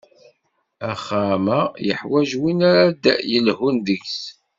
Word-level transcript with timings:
Axxam-a 0.91 1.59
yeḥwaǧ 1.87 2.29
win 2.39 2.59
ara 2.69 2.83
ad 2.89 2.97
d-yelhun 3.03 3.77
deg-s. 3.85 4.19